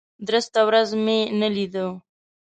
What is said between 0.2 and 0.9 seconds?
درسته ورځ